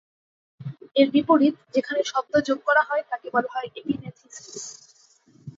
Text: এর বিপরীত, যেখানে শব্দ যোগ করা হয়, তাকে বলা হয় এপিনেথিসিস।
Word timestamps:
এর 0.95 1.07
বিপরীত, 1.13 1.55
যেখানে 1.75 2.01
শব্দ 2.03 2.33
যোগ 2.47 2.59
করা 2.67 2.83
হয়, 2.89 3.03
তাকে 3.11 3.27
বলা 3.35 3.49
হয় 3.53 3.67
এপিনেথিসিস। 3.71 4.65